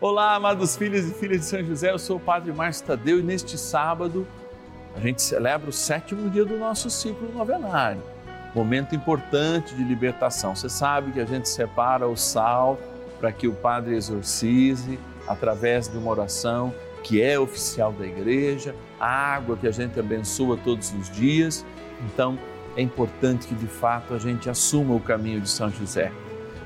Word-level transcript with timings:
Olá, 0.00 0.36
amados 0.36 0.76
filhos 0.76 1.08
e 1.08 1.12
filhas 1.12 1.40
de 1.40 1.46
São 1.46 1.64
José, 1.64 1.90
eu 1.90 1.98
sou 1.98 2.18
o 2.18 2.20
Padre 2.20 2.52
Márcio 2.52 2.86
Tadeu 2.86 3.18
e 3.18 3.22
neste 3.22 3.58
sábado 3.58 4.24
a 4.94 5.00
gente 5.00 5.20
celebra 5.20 5.68
o 5.68 5.72
sétimo 5.72 6.30
dia 6.30 6.44
do 6.44 6.56
nosso 6.56 6.88
ciclo 6.88 7.32
novenário, 7.34 8.00
momento 8.54 8.94
importante 8.94 9.74
de 9.74 9.82
libertação. 9.82 10.54
Você 10.54 10.68
sabe 10.68 11.10
que 11.10 11.18
a 11.18 11.24
gente 11.24 11.48
separa 11.48 12.06
o 12.06 12.16
sal 12.16 12.78
para 13.18 13.32
que 13.32 13.48
o 13.48 13.52
Padre 13.52 13.96
exorcize 13.96 15.00
através 15.26 15.88
de 15.88 15.98
uma 15.98 16.12
oração 16.12 16.72
que 17.02 17.20
é 17.20 17.36
oficial 17.36 17.92
da 17.92 18.06
igreja, 18.06 18.76
a 19.00 19.34
água 19.34 19.56
que 19.56 19.66
a 19.66 19.72
gente 19.72 19.98
abençoa 19.98 20.56
todos 20.62 20.94
os 20.94 21.10
dias. 21.10 21.66
Então, 22.04 22.38
é 22.76 22.82
importante 22.82 23.48
que 23.48 23.54
de 23.56 23.66
fato 23.66 24.14
a 24.14 24.18
gente 24.20 24.48
assuma 24.48 24.94
o 24.94 25.00
caminho 25.00 25.40
de 25.40 25.50
São 25.50 25.68
José. 25.68 26.12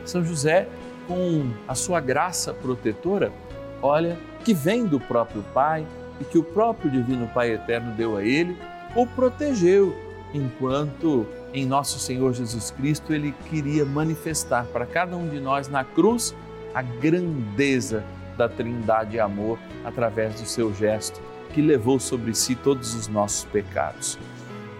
São 0.04 0.22
José 0.22 0.68
com 1.06 1.50
a 1.66 1.74
sua 1.74 2.00
graça 2.00 2.52
protetora, 2.52 3.32
olha, 3.80 4.18
que 4.44 4.54
vem 4.54 4.86
do 4.86 4.98
próprio 5.00 5.42
Pai 5.54 5.86
e 6.20 6.24
que 6.24 6.38
o 6.38 6.42
próprio 6.42 6.90
Divino 6.90 7.26
Pai 7.28 7.52
Eterno 7.52 7.92
deu 7.94 8.16
a 8.16 8.22
ele, 8.22 8.56
o 8.94 9.06
protegeu 9.06 9.94
enquanto 10.34 11.26
em 11.52 11.66
nosso 11.66 11.98
Senhor 11.98 12.32
Jesus 12.32 12.70
Cristo 12.70 13.12
ele 13.12 13.34
queria 13.50 13.84
manifestar 13.84 14.64
para 14.66 14.86
cada 14.86 15.16
um 15.16 15.28
de 15.28 15.40
nós 15.40 15.68
na 15.68 15.84
cruz 15.84 16.34
a 16.74 16.80
grandeza 16.80 18.02
da 18.36 18.48
Trindade 18.48 19.16
e 19.16 19.20
amor 19.20 19.58
através 19.84 20.40
do 20.40 20.46
seu 20.46 20.72
gesto 20.72 21.20
que 21.52 21.60
levou 21.60 22.00
sobre 22.00 22.34
si 22.34 22.54
todos 22.54 22.94
os 22.94 23.08
nossos 23.08 23.44
pecados. 23.44 24.18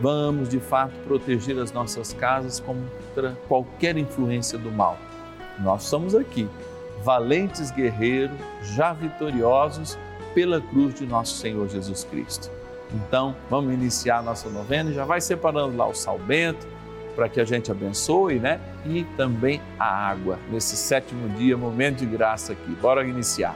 Vamos 0.01 0.49
de 0.49 0.59
fato 0.59 0.95
proteger 1.07 1.59
as 1.59 1.71
nossas 1.71 2.15
casas 2.15 2.59
contra 2.61 3.37
qualquer 3.47 3.99
influência 3.99 4.59
do 4.59 4.71
mal 4.71 4.97
nós 5.63 5.85
estamos 5.85 6.15
aqui, 6.15 6.49
valentes 7.03 7.71
guerreiros, 7.71 8.37
já 8.63 8.93
vitoriosos 8.93 9.99
pela 10.35 10.61
cruz 10.61 10.95
de 10.95 11.07
nosso 11.07 11.37
Senhor 11.37 11.69
Jesus 11.69 12.05
Cristo. 12.05 12.51
Então, 12.93 13.35
vamos 13.49 13.73
iniciar 13.73 14.19
a 14.19 14.23
nossa 14.23 14.49
novena 14.51 14.91
e 14.91 14.95
já 14.95 15.05
vai 15.05 15.21
separando 15.21 15.77
lá 15.77 15.87
o 15.87 15.95
sal 15.95 16.19
bento 16.19 16.67
para 17.15 17.29
que 17.29 17.41
a 17.41 17.45
gente 17.45 17.71
abençoe, 17.71 18.39
né? 18.39 18.61
E 18.87 19.05
também 19.17 19.61
a 19.79 19.85
água 19.85 20.39
nesse 20.51 20.77
sétimo 20.77 21.29
dia, 21.31 21.57
momento 21.57 21.99
de 21.99 22.07
graça 22.07 22.53
aqui. 22.53 22.71
Bora 22.81 23.07
iniciar. 23.07 23.55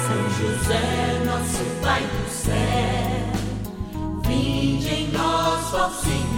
São 0.00 0.30
José, 0.30 1.24
nosso 1.24 1.64
Pai 1.82 2.02
do 2.02 2.28
céu, 2.28 2.54
vinde 4.24 4.88
em 4.88 5.12
nós, 5.12 5.74
ó 5.74 5.88
Senhor 5.90 6.37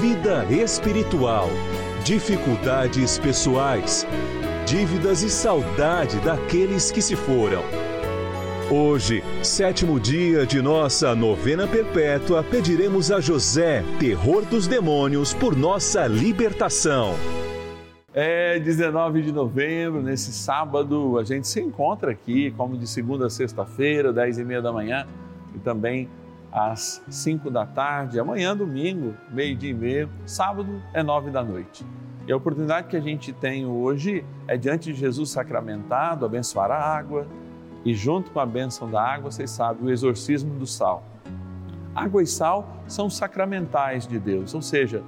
vida 0.00 0.44
espiritual, 0.50 1.48
dificuldades 2.02 3.18
pessoais, 3.18 4.06
dívidas 4.66 5.22
e 5.22 5.28
saudade 5.28 6.18
daqueles 6.20 6.90
que 6.90 7.02
se 7.02 7.14
foram. 7.14 7.62
Hoje, 8.70 9.22
sétimo 9.42 10.00
dia 10.00 10.46
de 10.46 10.62
nossa 10.62 11.14
novena 11.14 11.66
perpétua, 11.66 12.42
pediremos 12.42 13.12
a 13.12 13.20
José, 13.20 13.84
terror 14.00 14.46
dos 14.46 14.66
demônios, 14.66 15.34
por 15.34 15.54
nossa 15.54 16.06
libertação. 16.06 17.14
É 18.14 18.58
19 18.58 19.22
de 19.22 19.32
novembro, 19.32 20.02
nesse 20.02 20.32
sábado, 20.32 21.18
a 21.18 21.24
gente 21.24 21.46
se 21.46 21.60
encontra 21.60 22.12
aqui, 22.12 22.50
como 22.52 22.78
de 22.78 22.86
segunda 22.86 23.26
a 23.26 23.30
sexta-feira, 23.30 24.12
10 24.12 24.38
e 24.38 24.44
meia 24.44 24.62
da 24.62 24.72
manhã, 24.72 25.06
e 25.54 25.58
também 25.58 26.08
às 26.52 27.02
5 27.08 27.50
da 27.50 27.64
tarde, 27.64 28.20
amanhã, 28.20 28.54
domingo, 28.54 29.14
meio-dia 29.30 29.70
e 29.70 29.74
meio, 29.74 30.10
sábado 30.26 30.82
é 30.92 31.02
9 31.02 31.30
da 31.30 31.42
noite. 31.42 31.84
E 32.26 32.32
a 32.32 32.36
oportunidade 32.36 32.88
que 32.88 32.96
a 32.96 33.00
gente 33.00 33.32
tem 33.32 33.66
hoje 33.66 34.24
é, 34.46 34.56
diante 34.56 34.92
de 34.92 34.98
Jesus 34.98 35.30
sacramentado, 35.30 36.24
abençoar 36.24 36.70
a 36.70 36.78
água, 36.78 37.26
e 37.84 37.94
junto 37.94 38.30
com 38.30 38.38
a 38.38 38.46
bênção 38.46 38.88
da 38.88 39.02
água, 39.02 39.30
vocês 39.30 39.50
sabem, 39.50 39.86
o 39.86 39.90
exorcismo 39.90 40.54
do 40.54 40.66
sal. 40.66 41.02
Água 41.94 42.22
e 42.22 42.26
sal 42.26 42.76
são 42.86 43.10
sacramentais 43.10 44.06
de 44.06 44.18
Deus, 44.18 44.54
ou 44.54 44.62
seja, 44.62 45.02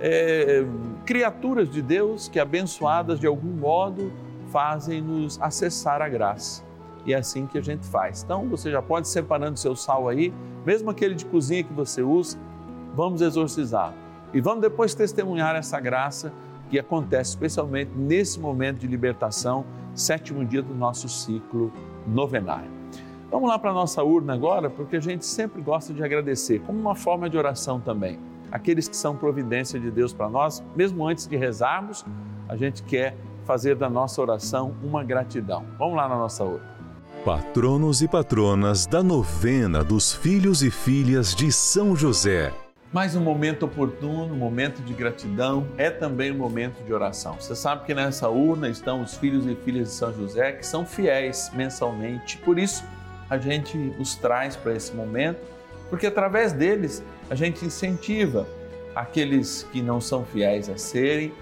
é, 0.00 0.64
criaturas 1.04 1.70
de 1.70 1.80
Deus 1.80 2.28
que, 2.28 2.40
abençoadas 2.40 3.20
de 3.20 3.26
algum 3.26 3.52
modo, 3.52 4.12
fazem-nos 4.50 5.40
acessar 5.40 6.02
a 6.02 6.08
graça. 6.08 6.65
E 7.06 7.14
é 7.14 7.16
assim 7.16 7.46
que 7.46 7.56
a 7.56 7.62
gente 7.62 7.86
faz. 7.86 8.22
Então, 8.22 8.48
você 8.48 8.70
já 8.70 8.82
pode 8.82 9.08
separando 9.08 9.58
seu 9.58 9.76
sal 9.76 10.08
aí, 10.08 10.34
mesmo 10.64 10.90
aquele 10.90 11.14
de 11.14 11.24
cozinha 11.24 11.62
que 11.62 11.72
você 11.72 12.02
usa, 12.02 12.36
vamos 12.94 13.20
exorcizar. 13.20 13.94
E 14.34 14.40
vamos 14.40 14.60
depois 14.60 14.94
testemunhar 14.94 15.54
essa 15.54 15.78
graça 15.78 16.32
que 16.68 16.78
acontece 16.78 17.30
especialmente 17.30 17.92
nesse 17.96 18.40
momento 18.40 18.78
de 18.78 18.86
libertação, 18.88 19.64
sétimo 19.94 20.44
dia 20.44 20.60
do 20.60 20.74
nosso 20.74 21.08
ciclo 21.08 21.72
novenário. 22.06 22.70
Vamos 23.30 23.48
lá 23.48 23.58
para 23.58 23.70
a 23.70 23.74
nossa 23.74 24.02
urna 24.02 24.34
agora, 24.34 24.68
porque 24.68 24.96
a 24.96 25.00
gente 25.00 25.24
sempre 25.24 25.62
gosta 25.62 25.92
de 25.92 26.02
agradecer, 26.02 26.60
como 26.60 26.78
uma 26.78 26.94
forma 26.94 27.30
de 27.30 27.38
oração 27.38 27.80
também. 27.80 28.18
Aqueles 28.50 28.88
que 28.88 28.96
são 28.96 29.16
providência 29.16 29.78
de 29.78 29.90
Deus 29.90 30.12
para 30.12 30.28
nós, 30.28 30.62
mesmo 30.74 31.06
antes 31.06 31.26
de 31.26 31.36
rezarmos, 31.36 32.04
a 32.48 32.56
gente 32.56 32.82
quer 32.82 33.16
fazer 33.44 33.76
da 33.76 33.88
nossa 33.88 34.20
oração 34.20 34.74
uma 34.82 35.04
gratidão. 35.04 35.64
Vamos 35.78 35.96
lá 35.96 36.08
na 36.08 36.16
nossa 36.16 36.44
urna. 36.44 36.75
Patronos 37.26 38.02
e 38.02 38.06
patronas 38.06 38.86
da 38.86 39.02
novena 39.02 39.82
dos 39.82 40.12
filhos 40.12 40.62
e 40.62 40.70
filhas 40.70 41.34
de 41.34 41.50
São 41.50 41.96
José. 41.96 42.52
Mais 42.92 43.16
um 43.16 43.20
momento 43.20 43.64
oportuno, 43.64 44.32
um 44.32 44.36
momento 44.36 44.80
de 44.80 44.94
gratidão, 44.94 45.66
é 45.76 45.90
também 45.90 46.30
um 46.30 46.38
momento 46.38 46.84
de 46.84 46.92
oração. 46.92 47.34
Você 47.34 47.56
sabe 47.56 47.84
que 47.84 47.92
nessa 47.92 48.28
urna 48.28 48.68
estão 48.68 49.02
os 49.02 49.16
filhos 49.16 49.44
e 49.44 49.56
filhas 49.56 49.88
de 49.88 49.94
São 49.94 50.14
José 50.14 50.52
que 50.52 50.64
são 50.64 50.86
fiéis 50.86 51.50
mensalmente. 51.52 52.38
Por 52.38 52.60
isso, 52.60 52.84
a 53.28 53.36
gente 53.38 53.76
os 53.98 54.14
traz 54.14 54.54
para 54.54 54.72
esse 54.76 54.94
momento, 54.94 55.40
porque 55.90 56.06
através 56.06 56.52
deles 56.52 57.02
a 57.28 57.34
gente 57.34 57.64
incentiva 57.64 58.46
aqueles 58.94 59.64
que 59.72 59.82
não 59.82 60.00
são 60.00 60.24
fiéis 60.24 60.70
a 60.70 60.78
serem, 60.78 61.32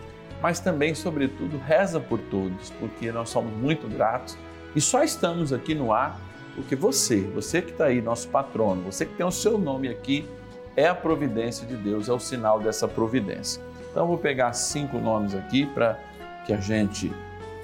mas 0.41 0.61
também, 0.61 0.94
sobretudo, 0.94 1.59
reza 1.59 2.00
por 2.00 2.19
todos, 2.19 2.70
porque 2.81 3.12
nós 3.12 3.29
somos 3.29 3.53
muito 3.53 3.87
gratos 3.87 4.35
e 4.75 4.81
só 4.81 5.03
estamos 5.03 5.53
aqui 5.53 5.75
no 5.75 5.93
ar 5.93 6.21
porque 6.55 6.76
você, 6.76 7.21
você 7.21 7.61
que 7.61 7.73
está 7.73 7.87
aí, 7.87 8.00
nosso 8.00 8.29
patrono, 8.29 8.82
você 8.82 9.05
que 9.05 9.15
tem 9.15 9.26
o 9.26 9.31
seu 9.31 9.59
nome 9.59 9.88
aqui, 9.88 10.29
é 10.76 10.87
a 10.87 10.94
providência 10.94 11.67
de 11.67 11.76
Deus, 11.76 12.09
é 12.09 12.12
o 12.12 12.19
sinal 12.19 12.61
dessa 12.61 12.87
providência. 12.87 13.62
Então, 13.91 14.05
eu 14.05 14.09
vou 14.09 14.19
pegar 14.19 14.53
cinco 14.53 14.99
nomes 14.99 15.35
aqui 15.35 15.67
para 15.67 15.99
que 16.47 16.53
a 16.53 16.61
gente 16.61 17.12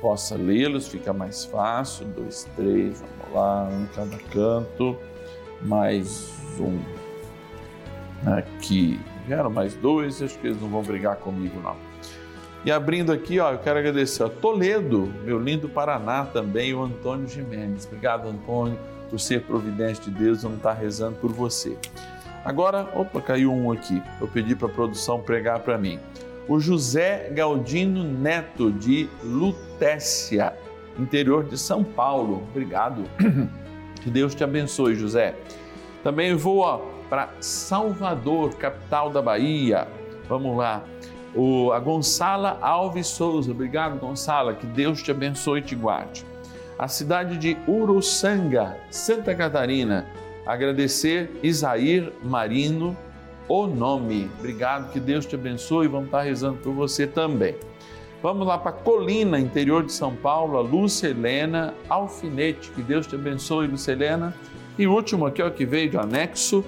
possa 0.00 0.36
lê-los, 0.36 0.88
fica 0.88 1.12
mais 1.12 1.44
fácil. 1.44 2.06
Dois, 2.06 2.48
três, 2.56 3.00
vamos 3.00 3.34
lá, 3.34 3.68
um 3.70 3.82
em 3.82 3.86
cada 3.88 4.16
canto. 4.32 4.96
Mais 5.62 6.32
um 6.58 6.80
aqui. 8.30 8.98
Vieram 9.26 9.50
mais 9.50 9.74
dois, 9.74 10.22
acho 10.22 10.38
que 10.38 10.48
eles 10.48 10.60
não 10.60 10.68
vão 10.68 10.82
brigar 10.82 11.16
comigo, 11.16 11.60
não. 11.60 11.76
E 12.64 12.70
abrindo 12.70 13.10
aqui, 13.10 13.40
ó, 13.40 13.52
eu 13.52 13.58
quero 13.58 13.78
agradecer 13.78 14.22
a 14.22 14.28
Toledo, 14.28 15.10
meu 15.24 15.38
lindo 15.38 15.68
Paraná 15.68 16.26
também, 16.26 16.74
o 16.74 16.82
Antônio 16.82 17.26
Jimenez. 17.26 17.86
Obrigado, 17.86 18.28
Antônio, 18.28 18.78
por 19.08 19.18
ser 19.18 19.42
providente 19.42 20.10
de 20.10 20.10
Deus, 20.10 20.42
vamos 20.42 20.58
estar 20.58 20.74
rezando 20.74 21.16
por 21.16 21.32
você. 21.32 21.76
Agora, 22.44 22.88
opa, 22.94 23.20
caiu 23.20 23.52
um 23.52 23.72
aqui. 23.72 24.02
Eu 24.20 24.28
pedi 24.28 24.54
para 24.54 24.68
a 24.68 24.70
produção 24.70 25.20
pregar 25.20 25.60
para 25.60 25.78
mim. 25.78 25.98
O 26.48 26.58
José 26.58 27.30
Galdino 27.32 28.04
Neto, 28.04 28.70
de 28.72 29.08
Lutécia, 29.22 30.54
interior 30.98 31.44
de 31.44 31.56
São 31.56 31.82
Paulo. 31.82 32.42
Obrigado. 32.50 33.04
Que 34.00 34.08
Deus 34.08 34.34
te 34.34 34.42
abençoe, 34.42 34.94
José. 34.94 35.34
Também 36.02 36.34
vou 36.34 36.90
para 37.10 37.28
Salvador, 37.38 38.54
capital 38.54 39.10
da 39.10 39.20
Bahia. 39.20 39.86
Vamos 40.26 40.56
lá. 40.56 40.82
O, 41.34 41.72
a 41.72 41.78
Gonçala 41.78 42.58
Alves 42.60 43.06
Souza. 43.06 43.50
Obrigado, 43.52 43.98
Gonçala. 43.98 44.54
Que 44.54 44.66
Deus 44.66 45.02
te 45.02 45.10
abençoe 45.10 45.60
e 45.60 45.62
te 45.62 45.74
guarde. 45.74 46.24
A 46.78 46.88
cidade 46.88 47.36
de 47.36 47.56
Uruçanga, 47.68 48.76
Santa 48.90 49.34
Catarina. 49.34 50.06
Agradecer 50.46 51.30
Isair 51.42 52.12
Marino 52.22 52.96
o 53.50 53.66
nome. 53.66 54.30
Obrigado, 54.38 54.92
que 54.92 55.00
Deus 55.00 55.26
te 55.26 55.34
abençoe. 55.34 55.88
Vamos 55.88 56.06
estar 56.06 56.22
rezando 56.22 56.58
por 56.58 56.72
você 56.72 57.06
também. 57.06 57.54
Vamos 58.22 58.46
lá 58.46 58.58
para 58.58 58.72
Colina, 58.72 59.40
interior 59.40 59.84
de 59.84 59.92
São 59.92 60.14
Paulo, 60.14 60.58
a 60.58 60.60
Lúcia 60.60 61.08
Helena 61.08 61.74
Alfinete. 61.88 62.70
Que 62.70 62.82
Deus 62.82 63.06
te 63.06 63.14
abençoe, 63.14 63.66
Lúcia 63.66 63.92
Helena. 63.92 64.34
E 64.78 64.86
último 64.86 65.26
aqui, 65.26 65.42
ó, 65.42 65.50
que 65.50 65.66
veio 65.66 65.90
de 65.90 65.96
anexo 65.96 66.64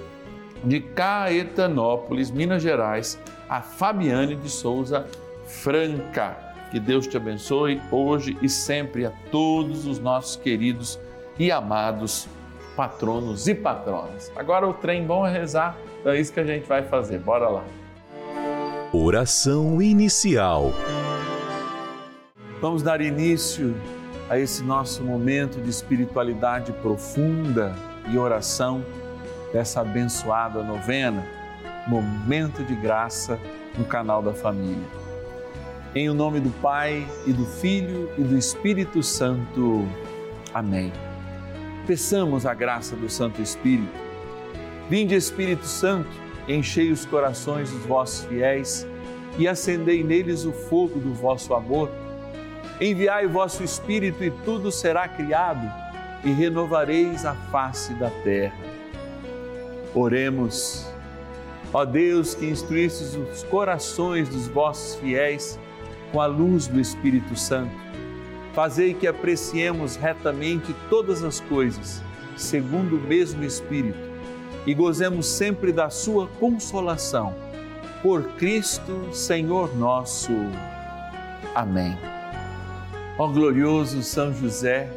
de 0.64 0.80
Caetanópolis, 0.80 2.30
Minas 2.30 2.62
Gerais, 2.62 3.18
a 3.52 3.60
Fabiane 3.60 4.34
de 4.34 4.48
Souza 4.48 5.06
Franca. 5.44 6.34
Que 6.70 6.80
Deus 6.80 7.06
te 7.06 7.18
abençoe 7.18 7.82
hoje 7.90 8.34
e 8.40 8.48
sempre 8.48 9.04
a 9.04 9.10
todos 9.30 9.84
os 9.84 9.98
nossos 9.98 10.36
queridos 10.36 10.98
e 11.38 11.52
amados 11.52 12.26
patronos 12.74 13.46
e 13.46 13.54
patronas. 13.54 14.32
Agora 14.34 14.66
o 14.66 14.72
trem 14.72 15.04
bom 15.04 15.26
é 15.26 15.30
rezar, 15.30 15.76
então 16.00 16.12
é 16.12 16.18
isso 16.18 16.32
que 16.32 16.40
a 16.40 16.46
gente 16.46 16.66
vai 16.66 16.82
fazer. 16.82 17.18
Bora 17.18 17.46
lá. 17.46 17.62
Oração 18.90 19.82
inicial. 19.82 20.72
Vamos 22.58 22.82
dar 22.82 23.02
início 23.02 23.76
a 24.30 24.38
esse 24.38 24.62
nosso 24.62 25.02
momento 25.02 25.60
de 25.60 25.68
espiritualidade 25.68 26.72
profunda 26.72 27.74
e 28.10 28.16
oração 28.16 28.82
dessa 29.52 29.82
abençoada 29.82 30.62
novena, 30.62 31.22
momento 31.86 32.62
de 32.64 32.74
graça 32.74 33.38
no 33.76 33.84
canal 33.84 34.22
da 34.22 34.32
família. 34.32 34.86
Em 35.94 36.08
o 36.08 36.14
nome 36.14 36.40
do 36.40 36.50
Pai 36.60 37.06
e 37.26 37.32
do 37.32 37.44
Filho 37.44 38.10
e 38.16 38.22
do 38.22 38.36
Espírito 38.36 39.02
Santo. 39.02 39.86
Amém. 40.54 40.92
Peçamos 41.86 42.46
a 42.46 42.54
graça 42.54 42.96
do 42.96 43.10
Santo 43.10 43.42
Espírito. 43.42 43.92
Vinde, 44.88 45.14
Espírito 45.14 45.66
Santo, 45.66 46.10
enchei 46.48 46.90
os 46.90 47.04
corações 47.04 47.70
dos 47.70 47.84
vossos 47.84 48.24
fiéis 48.26 48.86
e 49.38 49.48
acendei 49.48 50.04
neles 50.04 50.44
o 50.44 50.52
fogo 50.52 50.98
do 50.98 51.12
vosso 51.12 51.54
amor. 51.54 51.90
Enviai 52.80 53.26
o 53.26 53.30
vosso 53.30 53.62
Espírito 53.62 54.22
e 54.22 54.30
tudo 54.30 54.70
será 54.70 55.08
criado 55.08 55.70
e 56.24 56.30
renovareis 56.30 57.24
a 57.24 57.34
face 57.34 57.94
da 57.94 58.10
terra. 58.10 58.56
Oremos. 59.94 60.91
Ó 61.72 61.84
Deus, 61.86 62.34
que 62.34 62.46
instruístes 62.46 63.14
os 63.14 63.42
corações 63.44 64.28
dos 64.28 64.46
vossos 64.46 64.96
fiéis 64.96 65.58
com 66.10 66.20
a 66.20 66.26
luz 66.26 66.66
do 66.66 66.78
Espírito 66.78 67.34
Santo, 67.34 67.74
fazei 68.52 68.92
que 68.92 69.06
apreciemos 69.06 69.96
retamente 69.96 70.74
todas 70.90 71.24
as 71.24 71.40
coisas, 71.40 72.02
segundo 72.36 72.96
o 72.96 73.00
mesmo 73.00 73.42
Espírito, 73.42 73.98
e 74.66 74.74
gozemos 74.74 75.26
sempre 75.26 75.72
da 75.72 75.88
sua 75.88 76.26
consolação. 76.38 77.34
Por 78.02 78.22
Cristo, 78.34 79.08
Senhor 79.12 79.74
nosso. 79.74 80.32
Amém. 81.54 81.96
Ó 83.16 83.28
glorioso 83.28 84.02
São 84.02 84.34
José, 84.34 84.90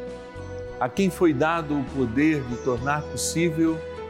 a 0.78 0.88
quem 0.88 1.08
foi 1.08 1.32
dado 1.32 1.78
o 1.78 1.84
poder 1.96 2.42
de 2.42 2.56
tornar 2.56 3.00
possível 3.02 3.78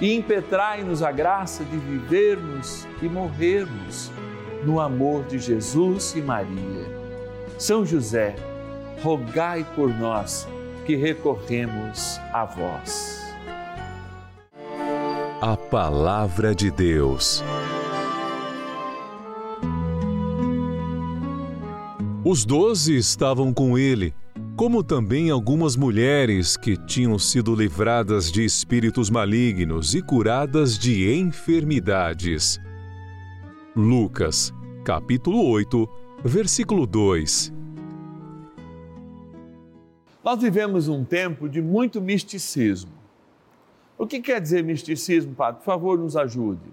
e 0.00 0.14
impetrai-nos 0.14 1.02
a 1.02 1.10
graça 1.10 1.64
de 1.64 1.76
vivermos 1.76 2.86
e 3.02 3.08
morrermos 3.08 4.10
no 4.64 4.80
amor 4.80 5.24
de 5.24 5.38
Jesus 5.38 6.14
e 6.14 6.20
Maria. 6.20 6.86
São 7.58 7.84
José, 7.84 8.36
rogai 9.02 9.66
por 9.74 9.88
nós 9.88 10.46
que 10.86 10.96
recorremos 10.96 12.18
a 12.32 12.44
vós. 12.44 13.18
A 15.40 15.56
Palavra 15.56 16.54
de 16.54 16.70
Deus. 16.70 17.44
Os 22.24 22.44
doze 22.44 22.96
estavam 22.96 23.54
com 23.54 23.78
ele 23.78 24.12
como 24.58 24.82
também 24.82 25.30
algumas 25.30 25.76
mulheres 25.76 26.56
que 26.56 26.76
tinham 26.76 27.16
sido 27.16 27.54
livradas 27.54 28.28
de 28.28 28.44
espíritos 28.44 29.08
malignos 29.08 29.94
e 29.94 30.02
curadas 30.02 30.76
de 30.76 31.14
enfermidades. 31.14 32.60
Lucas, 33.76 34.52
capítulo 34.84 35.46
8, 35.46 35.88
versículo 36.24 36.88
2. 36.88 37.52
Nós 40.24 40.42
vivemos 40.42 40.88
um 40.88 41.04
tempo 41.04 41.48
de 41.48 41.62
muito 41.62 42.00
misticismo. 42.00 42.90
O 43.96 44.08
que 44.08 44.20
quer 44.20 44.40
dizer 44.40 44.64
misticismo, 44.64 45.36
Padre? 45.36 45.60
Por 45.60 45.66
favor, 45.66 45.96
nos 45.96 46.16
ajude. 46.16 46.68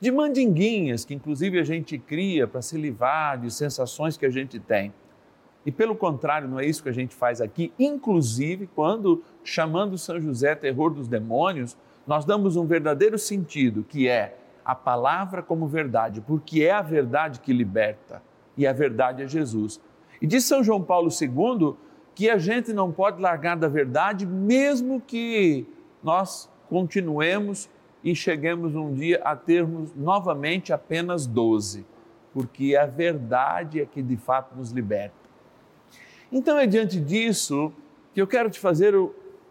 De 0.00 0.10
mandinguinhas 0.10 1.04
que, 1.04 1.12
inclusive, 1.12 1.60
a 1.60 1.64
gente 1.64 1.98
cria 1.98 2.46
para 2.46 2.62
se 2.62 2.78
livrar 2.78 3.38
de 3.38 3.50
sensações 3.50 4.16
que 4.16 4.24
a 4.24 4.30
gente 4.30 4.58
tem. 4.58 4.94
E 5.68 5.70
pelo 5.70 5.94
contrário, 5.94 6.48
não 6.48 6.58
é 6.58 6.64
isso 6.64 6.82
que 6.82 6.88
a 6.88 6.94
gente 6.94 7.14
faz 7.14 7.42
aqui. 7.42 7.74
Inclusive, 7.78 8.70
quando 8.74 9.22
chamando 9.44 9.98
São 9.98 10.18
José 10.18 10.54
terror 10.54 10.88
dos 10.94 11.06
demônios, 11.06 11.76
nós 12.06 12.24
damos 12.24 12.56
um 12.56 12.64
verdadeiro 12.64 13.18
sentido, 13.18 13.84
que 13.84 14.08
é 14.08 14.38
a 14.64 14.74
palavra 14.74 15.42
como 15.42 15.68
verdade, 15.68 16.22
porque 16.22 16.62
é 16.62 16.70
a 16.70 16.80
verdade 16.80 17.40
que 17.40 17.52
liberta 17.52 18.22
e 18.56 18.66
a 18.66 18.72
verdade 18.72 19.22
é 19.22 19.28
Jesus. 19.28 19.78
E 20.22 20.26
diz 20.26 20.44
São 20.44 20.64
João 20.64 20.82
Paulo 20.82 21.10
II 21.10 21.74
que 22.14 22.30
a 22.30 22.38
gente 22.38 22.72
não 22.72 22.90
pode 22.90 23.20
largar 23.20 23.54
da 23.54 23.68
verdade, 23.68 24.24
mesmo 24.24 25.02
que 25.02 25.66
nós 26.02 26.50
continuemos 26.70 27.68
e 28.02 28.14
cheguemos 28.14 28.74
um 28.74 28.94
dia 28.94 29.20
a 29.22 29.36
termos 29.36 29.94
novamente 29.94 30.72
apenas 30.72 31.26
12, 31.26 31.84
porque 32.32 32.74
a 32.74 32.86
verdade 32.86 33.82
é 33.82 33.84
que 33.84 34.02
de 34.02 34.16
fato 34.16 34.56
nos 34.56 34.70
liberta. 34.70 35.27
Então 36.30 36.58
é 36.58 36.66
diante 36.66 37.00
disso 37.00 37.72
que 38.14 38.20
eu 38.20 38.26
quero 38.26 38.50
te 38.50 38.58
fazer 38.58 38.94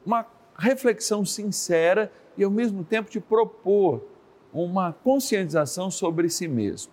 uma 0.06 0.26
reflexão 0.58 1.26
sincera 1.26 2.12
e 2.38 2.44
ao 2.44 2.52
mesmo 2.52 2.84
tempo 2.84 3.10
te 3.10 3.20
propor 3.20 4.04
uma 4.54 4.94
conscientização 4.94 5.90
sobre 5.90 6.30
si 6.30 6.48
mesmo. 6.48 6.92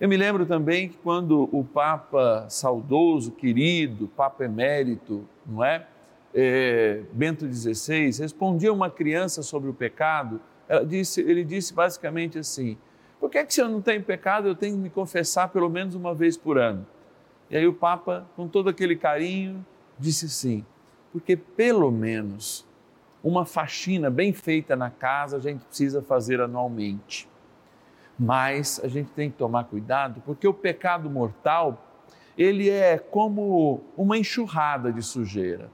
Eu 0.00 0.08
me 0.08 0.16
lembro 0.16 0.44
também 0.44 0.88
que 0.88 0.96
quando 0.98 1.48
o 1.52 1.64
Papa 1.64 2.46
saudoso, 2.48 3.30
querido, 3.30 4.08
Papa 4.08 4.44
emérito, 4.44 5.24
não 5.46 5.64
é? 5.64 5.86
eh, 6.34 7.02
Bento 7.12 7.46
XVI 7.46 8.10
respondia 8.20 8.72
uma 8.72 8.90
criança 8.90 9.42
sobre 9.42 9.68
o 9.68 9.74
pecado, 9.74 10.40
disse, 10.86 11.20
ele 11.20 11.44
disse 11.44 11.74
basicamente 11.74 12.38
assim: 12.38 12.76
por 13.20 13.30
que, 13.30 13.38
é 13.38 13.44
que 13.44 13.52
se 13.52 13.60
eu 13.60 13.68
não 13.68 13.80
tenho 13.80 14.02
pecado 14.02 14.48
eu 14.48 14.54
tenho 14.54 14.74
que 14.74 14.80
me 14.80 14.90
confessar 14.90 15.48
pelo 15.48 15.68
menos 15.68 15.94
uma 15.94 16.14
vez 16.14 16.36
por 16.36 16.58
ano? 16.58 16.86
E 17.52 17.56
aí 17.58 17.66
o 17.66 17.74
Papa, 17.74 18.26
com 18.34 18.48
todo 18.48 18.70
aquele 18.70 18.96
carinho, 18.96 19.62
disse 19.98 20.26
sim, 20.30 20.64
porque 21.12 21.36
pelo 21.36 21.90
menos 21.90 22.66
uma 23.22 23.44
faxina 23.44 24.08
bem 24.08 24.32
feita 24.32 24.74
na 24.74 24.88
casa 24.88 25.36
a 25.36 25.40
gente 25.40 25.62
precisa 25.66 26.00
fazer 26.00 26.40
anualmente. 26.40 27.28
Mas 28.18 28.80
a 28.82 28.88
gente 28.88 29.10
tem 29.10 29.30
que 29.30 29.36
tomar 29.36 29.64
cuidado, 29.64 30.22
porque 30.24 30.48
o 30.48 30.54
pecado 30.54 31.10
mortal, 31.10 31.84
ele 32.38 32.70
é 32.70 32.96
como 32.96 33.82
uma 33.98 34.16
enxurrada 34.16 34.90
de 34.90 35.02
sujeira 35.02 35.70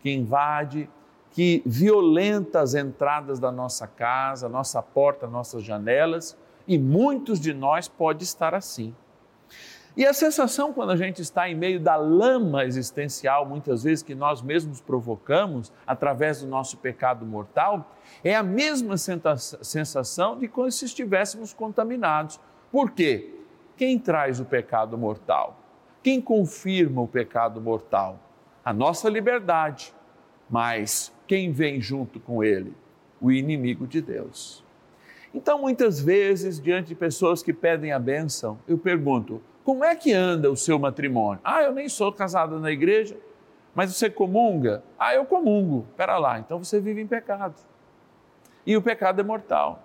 que 0.00 0.10
invade, 0.10 0.90
que 1.30 1.62
violenta 1.64 2.60
as 2.60 2.74
entradas 2.74 3.38
da 3.38 3.52
nossa 3.52 3.86
casa, 3.86 4.48
nossa 4.48 4.82
porta, 4.82 5.28
nossas 5.28 5.62
janelas, 5.62 6.36
e 6.66 6.76
muitos 6.76 7.38
de 7.38 7.54
nós 7.54 7.86
pode 7.86 8.24
estar 8.24 8.52
assim. 8.52 8.92
E 9.96 10.04
a 10.04 10.12
sensação 10.12 10.72
quando 10.72 10.90
a 10.90 10.96
gente 10.96 11.22
está 11.22 11.48
em 11.48 11.54
meio 11.54 11.78
da 11.78 11.94
lama 11.94 12.64
existencial, 12.64 13.46
muitas 13.46 13.84
vezes 13.84 14.02
que 14.02 14.14
nós 14.14 14.42
mesmos 14.42 14.80
provocamos 14.80 15.72
através 15.86 16.40
do 16.40 16.48
nosso 16.48 16.76
pecado 16.78 17.24
mortal, 17.24 17.94
é 18.24 18.34
a 18.34 18.42
mesma 18.42 18.96
sensação 18.96 20.36
de 20.36 20.48
como 20.48 20.70
se 20.72 20.84
estivéssemos 20.84 21.52
contaminados. 21.52 22.40
Por 22.72 22.90
quê? 22.90 23.34
Quem 23.76 23.96
traz 23.96 24.40
o 24.40 24.44
pecado 24.44 24.98
mortal? 24.98 25.60
Quem 26.02 26.20
confirma 26.20 27.00
o 27.00 27.08
pecado 27.08 27.60
mortal? 27.60 28.18
A 28.64 28.72
nossa 28.72 29.08
liberdade. 29.08 29.94
Mas 30.50 31.12
quem 31.26 31.52
vem 31.52 31.80
junto 31.80 32.18
com 32.18 32.42
ele? 32.42 32.74
O 33.20 33.30
inimigo 33.30 33.86
de 33.86 34.02
Deus. 34.02 34.64
Então, 35.32 35.60
muitas 35.60 36.00
vezes, 36.00 36.60
diante 36.60 36.88
de 36.88 36.94
pessoas 36.94 37.42
que 37.42 37.52
pedem 37.52 37.92
a 37.92 37.98
bênção, 37.98 38.58
eu 38.68 38.76
pergunto: 38.76 39.40
como 39.64 39.82
é 39.82 39.96
que 39.96 40.12
anda 40.12 40.50
o 40.50 40.56
seu 40.56 40.78
matrimônio? 40.78 41.40
Ah, 41.42 41.62
eu 41.62 41.72
nem 41.72 41.88
sou 41.88 42.12
casada 42.12 42.58
na 42.58 42.70
igreja, 42.70 43.16
mas 43.74 43.94
você 43.94 44.10
comunga? 44.10 44.84
Ah, 44.98 45.14
eu 45.14 45.24
comungo. 45.24 45.86
Espera 45.90 46.18
lá, 46.18 46.38
então 46.38 46.62
você 46.62 46.78
vive 46.78 47.00
em 47.00 47.06
pecado. 47.06 47.54
E 48.66 48.76
o 48.76 48.82
pecado 48.82 49.20
é 49.20 49.24
mortal. 49.24 49.82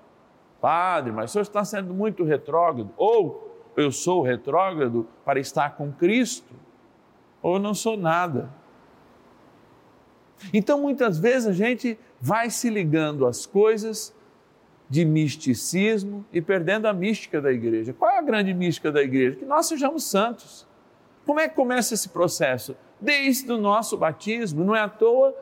Padre, 0.59 1.13
mas 1.13 1.29
o 1.29 1.33
senhor 1.33 1.43
está 1.43 1.63
sendo 1.63 1.93
muito 1.93 2.25
retrógrado. 2.25 2.91
Ou 2.97 3.49
eu 3.77 3.89
sou 3.91 4.21
retrógrado 4.21 5.07
para 5.23 5.39
estar 5.39 5.77
com 5.77 5.91
Cristo, 5.93 6.53
ou 7.41 7.55
eu 7.55 7.59
não 7.59 7.73
sou 7.73 7.95
nada. 7.95 8.49
Então, 10.53 10.81
muitas 10.81 11.17
vezes 11.17 11.47
a 11.47 11.53
gente 11.53 11.97
vai 12.19 12.49
se 12.49 12.69
ligando 12.69 13.25
às 13.25 13.45
coisas 13.45 14.13
de 14.89 15.05
misticismo 15.05 16.25
e 16.33 16.41
perdendo 16.41 16.87
a 16.87 16.93
mística 16.93 17.39
da 17.39 17.51
igreja. 17.51 17.93
Qual 17.93 18.09
é 18.09 18.17
a 18.17 18.21
grande 18.21 18.53
mística 18.53 18.91
da 18.91 19.01
igreja? 19.03 19.35
Que 19.35 19.45
nós 19.45 19.67
sejamos 19.67 20.03
santos. 20.03 20.67
Como 21.25 21.39
é 21.39 21.47
que 21.47 21.55
começa 21.55 21.93
esse 21.93 22.09
processo? 22.09 22.75
Desde 22.99 23.51
o 23.51 23.57
nosso 23.57 23.95
batismo, 23.95 24.65
não 24.65 24.75
é 24.75 24.81
à 24.81 24.89
toa 24.89 25.35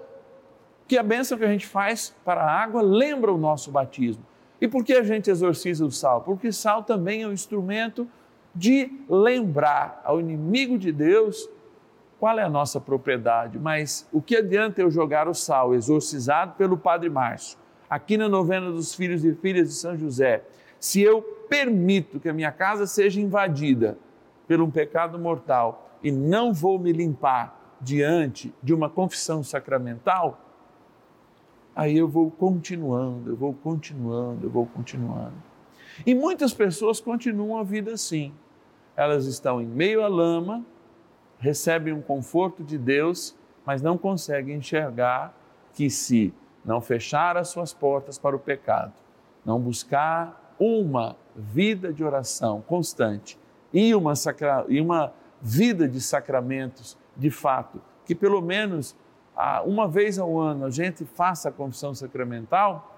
que 0.85 0.97
a 0.97 1.03
bênção 1.03 1.37
que 1.37 1.45
a 1.45 1.47
gente 1.47 1.65
faz 1.65 2.13
para 2.25 2.41
a 2.41 2.51
água 2.51 2.81
lembra 2.81 3.31
o 3.31 3.37
nosso 3.37 3.71
batismo. 3.71 4.25
E 4.59 4.67
por 4.67 4.83
que 4.83 4.93
a 4.93 5.03
gente 5.03 5.29
exorciza 5.29 5.85
o 5.85 5.91
sal? 5.91 6.21
Porque 6.21 6.51
sal 6.51 6.83
também 6.83 7.23
é 7.23 7.27
um 7.27 7.31
instrumento 7.31 8.07
de 8.53 8.91
lembrar 9.07 10.01
ao 10.03 10.19
inimigo 10.19 10.77
de 10.77 10.91
Deus 10.91 11.47
qual 12.19 12.37
é 12.39 12.43
a 12.43 12.49
nossa 12.49 12.81
propriedade. 12.81 13.59
Mas 13.59 14.07
o 14.11 14.21
que 14.21 14.35
adianta 14.35 14.81
eu 14.81 14.89
jogar 14.89 15.27
o 15.27 15.33
sal 15.33 15.73
exorcizado 15.73 16.55
pelo 16.55 16.77
Padre 16.77 17.09
Márcio? 17.09 17.57
Aqui 17.89 18.17
na 18.17 18.27
novena 18.27 18.71
dos 18.71 18.93
filhos 18.93 19.23
e 19.23 19.33
filhas 19.33 19.69
de 19.69 19.73
São 19.75 19.97
José, 19.97 20.43
se 20.79 21.01
eu 21.01 21.21
permito 21.21 22.19
que 22.19 22.29
a 22.29 22.33
minha 22.33 22.51
casa 22.51 22.85
seja 22.85 23.19
invadida 23.19 23.97
por 24.47 24.61
um 24.61 24.69
pecado 24.69 25.17
mortal 25.17 25.89
e 26.03 26.11
não 26.11 26.53
vou 26.53 26.77
me 26.77 26.91
limpar 26.91 27.77
diante 27.81 28.53
de 28.61 28.73
uma 28.73 28.89
confissão 28.89 29.43
sacramental, 29.43 30.39
aí 31.75 31.97
eu 31.97 32.07
vou 32.07 32.31
continuando, 32.31 33.31
eu 33.31 33.35
vou 33.35 33.53
continuando, 33.53 34.47
eu 34.47 34.49
vou 34.49 34.65
continuando. 34.65 35.35
E 36.05 36.13
muitas 36.13 36.53
pessoas 36.53 36.99
continuam 36.99 37.57
a 37.57 37.63
vida 37.63 37.93
assim. 37.93 38.33
Elas 38.95 39.25
estão 39.25 39.61
em 39.61 39.65
meio 39.65 40.03
à 40.03 40.07
lama, 40.07 40.65
recebem 41.39 41.93
um 41.93 42.01
conforto 42.01 42.63
de 42.63 42.77
Deus, 42.77 43.35
mas 43.65 43.81
não 43.81 43.97
conseguem 43.97 44.57
enxergar 44.57 45.35
que 45.73 45.89
se 45.89 46.33
não 46.67 46.81
fechar 46.81 47.37
as 47.37 47.47
suas 47.47 47.73
portas 47.73 48.19
para 48.19 48.35
o 48.35 48.39
pecado, 48.39 48.93
não 49.45 49.59
buscar 49.59 50.53
uma 50.59 51.15
vida 51.33 51.93
de 51.93 52.03
oração 52.03 52.61
constante 52.61 53.39
e 53.73 53.95
uma, 53.95 54.15
sacra, 54.15 54.65
e 54.67 54.81
uma 54.81 55.13
vida 55.41 55.87
de 55.87 56.01
sacramentos 56.01 56.97
de 57.15 57.31
fato, 57.31 57.81
que 58.05 58.13
pelo 58.13 58.41
menos 58.41 58.95
uma 59.65 59.87
vez 59.87 60.19
ao 60.19 60.37
ano 60.37 60.65
a 60.65 60.69
gente 60.69 61.05
faça 61.05 61.49
a 61.49 61.51
confissão 61.51 61.95
sacramental, 61.95 62.95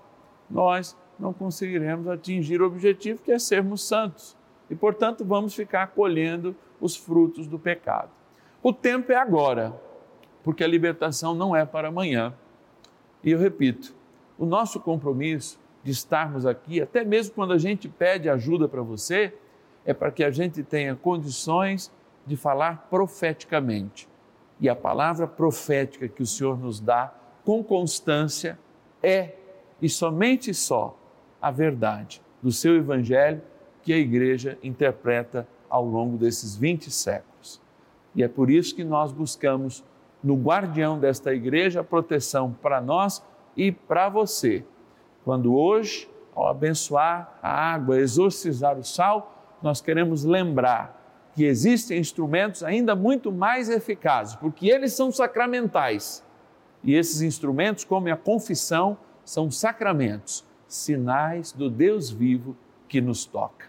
nós 0.49 0.97
não 1.19 1.31
conseguiremos 1.31 2.07
atingir 2.07 2.61
o 2.61 2.65
objetivo 2.65 3.21
que 3.21 3.31
é 3.31 3.37
sermos 3.37 3.87
santos. 3.87 4.35
E, 4.69 4.75
portanto, 4.75 5.25
vamos 5.25 5.53
ficar 5.53 5.87
colhendo 5.87 6.55
os 6.79 6.95
frutos 6.95 7.45
do 7.45 7.59
pecado. 7.59 8.09
O 8.63 8.71
tempo 8.71 9.11
é 9.11 9.15
agora, 9.15 9.73
porque 10.43 10.63
a 10.63 10.67
libertação 10.67 11.35
não 11.35 11.55
é 11.55 11.65
para 11.65 11.89
amanhã. 11.89 12.33
E 13.23 13.31
eu 13.31 13.39
repito, 13.39 13.93
o 14.37 14.45
nosso 14.45 14.79
compromisso 14.79 15.59
de 15.83 15.91
estarmos 15.91 16.45
aqui, 16.45 16.81
até 16.81 17.03
mesmo 17.03 17.33
quando 17.33 17.53
a 17.53 17.57
gente 17.57 17.87
pede 17.87 18.29
ajuda 18.29 18.67
para 18.67 18.81
você, 18.81 19.33
é 19.85 19.93
para 19.93 20.11
que 20.11 20.23
a 20.23 20.31
gente 20.31 20.63
tenha 20.63 20.95
condições 20.95 21.91
de 22.25 22.35
falar 22.35 22.87
profeticamente. 22.89 24.07
E 24.59 24.69
a 24.69 24.75
palavra 24.75 25.25
profética 25.25 26.07
que 26.07 26.21
o 26.21 26.25
Senhor 26.25 26.59
nos 26.59 26.79
dá 26.79 27.13
com 27.43 27.63
constância 27.63 28.59
é 29.01 29.33
e 29.81 29.89
somente 29.89 30.53
só 30.53 30.97
a 31.41 31.49
verdade 31.49 32.21
do 32.41 32.51
seu 32.51 32.75
evangelho 32.75 33.41
que 33.81 33.93
a 33.93 33.97
igreja 33.97 34.57
interpreta 34.61 35.47
ao 35.69 35.85
longo 35.85 36.17
desses 36.17 36.55
20 36.55 36.91
séculos. 36.91 37.61
E 38.13 38.23
é 38.23 38.27
por 38.27 38.49
isso 38.49 38.75
que 38.75 38.83
nós 38.83 39.11
buscamos 39.11 39.83
no 40.23 40.35
guardião 40.35 40.99
desta 40.99 41.33
igreja 41.33 41.83
proteção 41.83 42.55
para 42.61 42.81
nós 42.81 43.23
e 43.55 43.71
para 43.71 44.09
você. 44.09 44.63
Quando 45.23 45.55
hoje, 45.55 46.09
ao 46.35 46.47
abençoar 46.47 47.37
a 47.41 47.73
água, 47.73 47.99
exorcizar 47.99 48.77
o 48.77 48.83
sal, 48.83 49.57
nós 49.61 49.81
queremos 49.81 50.23
lembrar 50.23 50.99
que 51.33 51.45
existem 51.45 51.99
instrumentos 51.99 52.63
ainda 52.63 52.95
muito 52.95 53.31
mais 53.31 53.69
eficazes, 53.69 54.35
porque 54.35 54.67
eles 54.69 54.93
são 54.93 55.11
sacramentais. 55.11 56.25
E 56.83 56.95
esses 56.95 57.21
instrumentos, 57.21 57.83
como 57.83 58.11
a 58.11 58.15
confissão, 58.15 58.97
são 59.23 59.51
sacramentos, 59.51 60.45
sinais 60.67 61.51
do 61.51 61.69
Deus 61.69 62.09
vivo 62.09 62.55
que 62.87 63.01
nos 63.01 63.25
toca. 63.25 63.67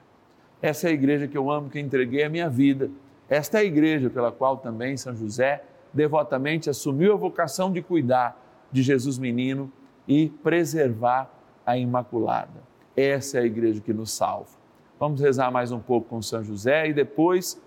Essa 0.63 0.89
é 0.89 0.91
a 0.91 0.95
igreja 0.95 1.27
que 1.27 1.37
eu 1.37 1.51
amo, 1.51 1.71
que 1.71 1.81
entreguei 1.81 2.25
a 2.25 2.29
minha 2.29 2.49
vida. 2.49 2.91
Esta 3.29 3.59
é 3.59 3.61
a 3.61 3.65
igreja 3.65 4.11
pela 4.11 4.31
qual 4.31 4.57
também 4.59 4.97
São 4.97 5.15
José 5.15 5.63
devotamente 5.93 6.71
assumiu 6.71 7.13
a 7.13 7.17
vocação 7.17 7.73
de 7.73 7.83
cuidar 7.83 8.41
de 8.71 8.83
Jesus 8.83 9.19
menino 9.19 9.71
e 10.07 10.29
preservar 10.43 11.31
a 11.65 11.77
Imaculada. 11.77 12.63
Essa 12.97 13.39
é 13.39 13.43
a 13.43 13.47
igreja 13.47 13.81
que 13.81 13.93
nos 13.93 14.13
salva. 14.13 14.51
Vamos 14.99 15.21
rezar 15.21 15.51
mais 15.51 15.73
um 15.73 15.81
pouco 15.81 16.09
com 16.09 16.21
São 16.21 16.43
José 16.45 16.89
e 16.89 16.93
depois, 16.93 17.61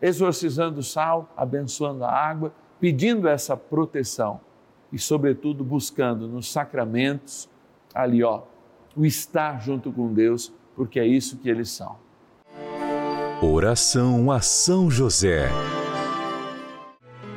exorcizando 0.00 0.80
o 0.80 0.82
sal, 0.82 1.28
abençoando 1.36 2.04
a 2.04 2.12
água, 2.12 2.52
pedindo 2.78 3.26
essa 3.26 3.56
proteção 3.56 4.40
e, 4.92 4.98
sobretudo, 4.98 5.64
buscando 5.64 6.28
nos 6.28 6.50
sacramentos, 6.50 7.48
ali, 7.94 8.22
ó, 8.22 8.42
o 8.96 9.04
estar 9.04 9.60
junto 9.60 9.90
com 9.90 10.12
Deus, 10.12 10.52
porque 10.76 11.00
é 11.00 11.06
isso 11.06 11.38
que 11.38 11.48
eles 11.48 11.70
são. 11.70 11.96
Oração 13.42 14.30
a 14.30 14.40
São 14.40 14.90
José. 14.90 15.48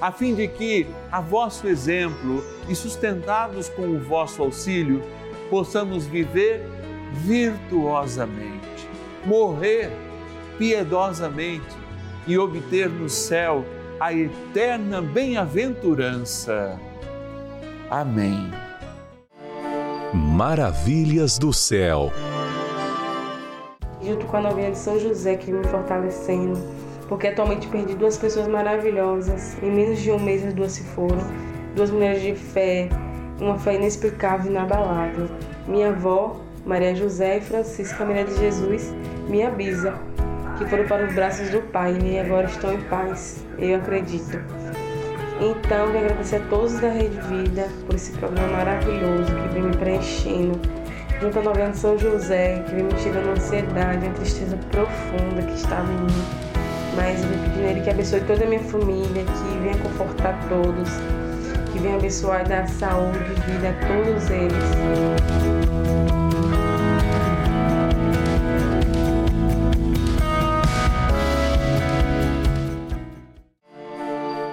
a 0.00 0.10
fim 0.10 0.34
de 0.34 0.48
que, 0.48 0.86
a 1.12 1.20
vosso 1.20 1.68
exemplo 1.68 2.42
e 2.68 2.74
sustentados 2.74 3.68
com 3.68 3.82
o 3.82 4.00
vosso 4.00 4.42
auxílio, 4.42 5.02
possamos 5.50 6.06
viver 6.06 6.64
virtuosamente, 7.12 8.88
morrer 9.26 9.90
piedosamente 10.56 11.76
e 12.26 12.38
obter 12.38 12.88
no 12.88 13.08
céu 13.08 13.64
a 13.98 14.14
eterna 14.14 15.02
bem-aventurança. 15.02 16.78
Amém. 17.90 18.50
Maravilhas 20.14 21.38
do 21.38 21.52
céu. 21.52 22.10
Junto 24.02 24.24
com 24.26 24.38
a 24.38 24.40
novinha 24.40 24.70
de 24.70 24.78
São 24.78 24.98
José 24.98 25.36
que 25.36 25.52
me 25.52 25.62
fortalecendo, 25.66 26.58
porque 27.10 27.26
atualmente 27.26 27.66
perdi 27.66 27.96
duas 27.96 28.16
pessoas 28.16 28.46
maravilhosas. 28.46 29.60
Em 29.60 29.70
menos 29.70 29.98
de 29.98 30.12
um 30.12 30.18
mês 30.18 30.46
as 30.46 30.54
duas 30.54 30.72
se 30.72 30.84
foram. 30.84 31.18
Duas 31.74 31.90
mulheres 31.90 32.22
de 32.22 32.36
fé, 32.36 32.88
uma 33.40 33.58
fé 33.58 33.74
inexplicável 33.74 34.46
e 34.46 34.50
inabalável. 34.50 35.28
Minha 35.66 35.88
avó, 35.88 36.40
Maria 36.64 36.94
José 36.94 37.38
e 37.38 37.40
Francisca 37.40 38.04
Maria 38.04 38.24
de 38.24 38.36
Jesus, 38.38 38.94
minha 39.28 39.50
bisa, 39.50 39.92
que 40.56 40.64
foram 40.66 40.86
para 40.86 41.04
os 41.04 41.12
braços 41.12 41.50
do 41.50 41.60
Pai 41.60 41.98
e 42.00 42.18
agora 42.18 42.46
estão 42.46 42.72
em 42.72 42.80
paz, 42.82 43.44
eu 43.58 43.76
acredito. 43.76 44.38
Então, 45.40 45.86
eu 45.90 45.98
agradecer 45.98 46.36
a 46.36 46.40
todos 46.48 46.78
da 46.78 46.90
Rede 46.90 47.18
Vida 47.22 47.66
por 47.86 47.96
esse 47.96 48.12
programa 48.12 48.58
maravilhoso 48.58 49.34
que 49.34 49.54
vem 49.54 49.62
me 49.64 49.76
preenchendo, 49.76 50.60
junto 51.20 51.42
novena 51.42 51.70
de 51.70 51.78
São 51.78 51.98
José, 51.98 52.62
que 52.68 52.74
vem 52.74 52.84
me 52.84 52.94
tirando 52.94 53.30
a 53.30 53.32
ansiedade, 53.32 54.06
a 54.06 54.10
tristeza 54.10 54.56
profunda 54.70 55.42
que 55.42 55.54
estava 55.54 55.90
em 55.90 55.96
mim. 55.96 56.49
Mas 56.96 57.22
eu 57.22 57.28
pedindo 57.28 57.66
a 57.66 57.70
Ele 57.70 57.80
que 57.80 57.90
abençoe 57.90 58.20
toda 58.22 58.44
a 58.44 58.46
minha 58.46 58.62
família, 58.62 59.24
que 59.24 59.58
venha 59.62 59.76
confortar 59.78 60.38
todos, 60.48 60.90
que 61.72 61.78
venha 61.78 61.96
abençoar 61.96 62.44
e 62.44 62.48
dar 62.48 62.68
saúde 62.68 63.18
e 63.18 63.50
vida 63.50 63.70
a 63.70 63.74
todos 63.86 64.30
eles. 64.30 65.70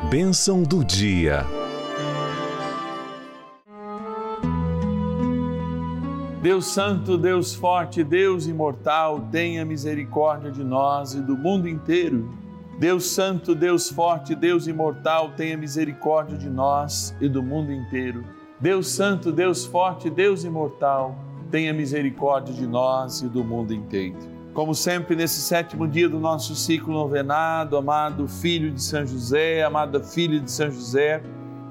Bênção 0.10 0.64
do 0.64 0.86
dia. 0.86 1.57
Deus 6.58 6.74
Santo, 6.74 7.20
Deus 7.20 7.54
Forte, 7.54 8.04
Deus 8.04 8.48
Imortal, 8.48 9.28
tenha 9.32 9.64
misericórdia 9.64 10.50
de 10.50 10.64
nós 10.64 11.14
e 11.14 11.22
do 11.22 11.38
mundo 11.38 11.70
inteiro. 11.70 12.36
Deus 12.80 13.06
Santo, 13.12 13.54
Deus 13.54 13.92
Forte, 13.92 14.34
Deus 14.34 14.66
Imortal, 14.66 15.34
tenha 15.38 15.56
misericórdia 15.56 16.36
de 16.36 16.50
nós 16.50 17.16
e 17.22 17.30
do 17.30 17.44
mundo 17.44 17.72
inteiro. 17.72 18.24
Deus 18.60 18.88
Santo, 18.88 19.32
Deus 19.32 19.68
Forte, 19.68 20.10
Deus 20.10 20.44
Imortal, 20.44 21.16
tenha 21.52 21.72
misericórdia 21.72 22.52
de 22.52 22.66
nós 22.66 23.22
e 23.22 23.28
do 23.30 23.44
mundo 23.44 23.72
inteiro. 23.72 24.18
Como 24.52 24.74
sempre, 24.74 25.16
nesse 25.16 25.42
sétimo 25.42 25.88
dia 25.88 26.10
do 26.10 26.20
nosso 26.20 26.56
ciclo 26.56 26.92
novenado, 26.92 27.78
amado 27.78 28.28
Filho 28.28 28.72
de 28.72 28.82
São 28.82 29.06
José, 29.06 29.64
amada 29.64 30.04
Filha 30.04 30.40
de 30.40 30.50
São 30.50 30.72
José, 30.72 31.22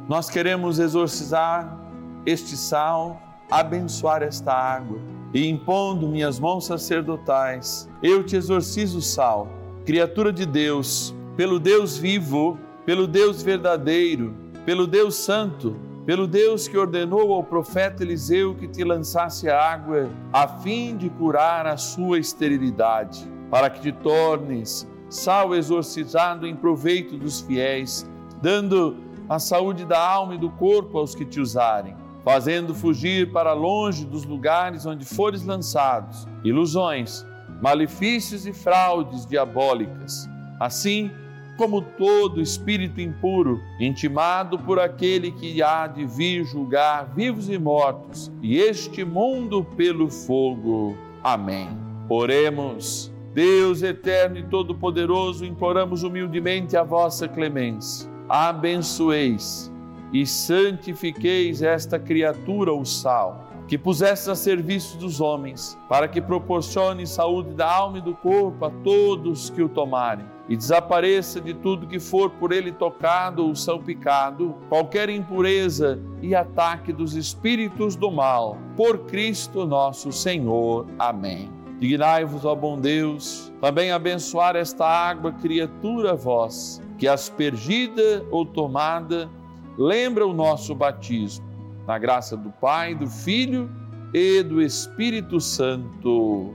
nós 0.09 0.31
queremos 0.31 0.79
exorcizar 0.79 1.77
este 2.25 2.57
sal, 2.57 3.26
abençoar 3.51 4.23
esta 4.23 4.53
água 4.53 4.99
e 5.33 5.49
impondo 5.49 6.09
minhas 6.09 6.39
mãos 6.39 6.67
sacerdotais, 6.67 7.89
eu 8.03 8.25
te 8.25 8.37
exorcizo, 8.37 9.01
sal, 9.01 9.49
criatura 9.85 10.33
de 10.33 10.47
Deus, 10.47 11.15
pelo 11.37 11.59
Deus 11.59 11.97
vivo, 11.97 12.59
pelo 12.85 13.07
Deus 13.07 13.43
verdadeiro, 13.43 14.35
pelo 14.65 14.87
Deus 14.87 15.17
santo 15.17 15.77
pelo 16.07 16.29
Deus 16.29 16.69
que 16.69 16.79
ordenou 16.79 17.33
ao 17.33 17.43
profeta 17.43 18.05
Eliseu 18.05 18.55
que 18.55 18.69
te 18.69 18.85
lançasse 18.85 19.51
a 19.51 19.61
água, 19.61 20.09
a 20.33 20.47
fim 20.47 20.97
de 20.97 21.11
curar 21.11 21.67
a 21.67 21.77
sua 21.77 22.21
esterilidade, 22.21 23.29
para 23.51 23.69
que 23.69 23.81
te 23.81 23.91
tornes 23.91 24.89
sal 25.09 25.53
exorcizado 25.53 26.47
em 26.47 26.55
proveito 26.55 27.17
dos 27.17 27.41
fiéis, 27.41 28.09
dando 28.41 28.97
a 29.29 29.41
saúde 29.41 29.85
da 29.85 29.99
alma 29.99 30.37
e 30.37 30.39
do 30.39 30.49
corpo 30.49 30.97
aos 30.97 31.13
que 31.13 31.25
te 31.25 31.41
usarem, 31.41 31.97
fazendo 32.27 32.75
fugir 32.75 33.31
para 33.31 33.53
longe 33.53 34.05
dos 34.05 34.25
lugares 34.25 34.85
onde 34.85 35.05
fores 35.05 35.45
lançados 35.45 36.27
ilusões, 36.43 37.25
malefícios 37.63 38.49
e 38.49 38.53
fraudes 38.53 39.25
diabólicas. 39.25 40.29
Assim, 40.59 41.09
como 41.57 41.81
todo 41.81 42.41
espírito 42.41 43.01
impuro, 43.01 43.61
intimado 43.79 44.59
por 44.59 44.81
aquele 44.81 45.31
que 45.31 45.63
há 45.63 45.87
de 45.87 46.05
vir 46.05 46.45
julgar 46.45 47.13
vivos 47.15 47.49
e 47.49 47.57
mortos, 47.59 48.33
e 48.43 48.59
este 48.59 49.05
mundo 49.05 49.63
pelo 49.77 50.11
fogo. 50.11 50.99
Amém. 51.23 51.69
Oremos. 52.09 53.13
Deus 53.35 53.83
eterno 53.83 54.39
e 54.39 54.43
todo-poderoso, 54.43 55.45
imploramos 55.45 56.03
humildemente 56.03 56.77
a 56.77 56.83
vossa 56.83 57.29
clemência. 57.29 58.11
Abençoeis 58.29 59.71
e 60.13 60.27
santifiqueis 60.27 61.63
esta 61.63 61.99
criatura, 61.99 62.73
o 62.73 62.85
sal 62.85 63.47
que 63.67 63.77
pusesse 63.77 64.31
a 64.31 64.35
serviço 64.35 64.97
dos 64.97 65.21
homens, 65.21 65.77
para 65.89 66.07
que 66.07 66.21
proporcione 66.21 67.07
saúde 67.07 67.53
da 67.55 67.69
alma 67.69 67.99
e 67.99 68.01
do 68.01 68.15
corpo 68.15 68.65
a 68.65 68.71
todos 68.71 69.51
que 69.51 69.61
o 69.61 69.69
tomarem, 69.69 70.25
e 70.49 70.57
desapareça 70.57 71.41
de 71.41 71.53
tudo 71.53 71.89
que 71.89 71.99
for 71.99 72.31
por 72.31 72.53
ele 72.53 72.71
tocado 72.71 73.45
ou 73.45 73.57
salpicado, 73.57 74.55
qualquer 74.69 75.09
impureza 75.09 76.01
e 76.23 76.35
ataque 76.35 76.93
dos 76.93 77.17
espíritos 77.17 77.97
do 77.97 78.11
mal, 78.11 78.57
por 78.77 79.01
Cristo 79.01 79.67
nosso 79.67 80.13
Senhor. 80.13 80.87
Amém. 80.97 81.51
Dignai-vos, 81.81 82.45
ó 82.45 82.55
bom 82.55 82.79
Deus, 82.79 83.53
também 83.61 83.91
abençoar 83.91 84.55
esta 84.55 84.87
água, 84.87 85.33
criatura 85.33 86.15
vós, 86.15 86.81
que 86.97 87.09
aspergida 87.09 88.25
ou 88.31 88.47
tomada, 88.47 89.29
lembra 89.79 90.27
o 90.27 90.33
nosso 90.33 90.75
batismo 90.75 91.47
na 91.87 91.99
graça 91.99 92.37
do 92.37 92.51
Pai, 92.51 92.95
do 92.95 93.07
Filho 93.07 93.71
e 94.13 94.43
do 94.43 94.61
Espírito 94.61 95.41
Santo. 95.41 96.55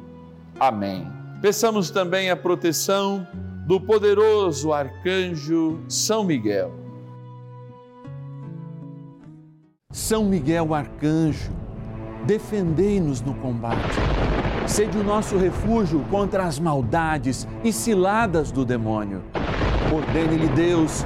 Amém. 0.60 1.07
Peçamos 1.41 1.89
também 1.89 2.29
a 2.29 2.36
proteção 2.36 3.25
do 3.65 3.79
poderoso 3.79 4.73
arcanjo 4.73 5.79
São 5.88 6.23
Miguel. 6.23 6.71
São 9.91 10.25
Miguel 10.25 10.73
arcanjo, 10.73 11.51
defendei-nos 12.25 13.21
no 13.21 13.34
combate. 13.36 13.95
Sede 14.67 14.97
o 14.97 15.03
nosso 15.03 15.38
refúgio 15.38 16.05
contra 16.10 16.45
as 16.45 16.60
maldades 16.60 17.47
e 17.63 17.73
ciladas 17.73 18.51
do 18.51 18.63
demônio. 18.63 19.21
Ordene-lhe 19.93 20.47
Deus, 20.49 21.05